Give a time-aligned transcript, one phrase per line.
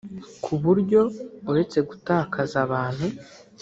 [0.43, 0.99] ku buryo
[1.49, 3.05] uretse gutakaza abantu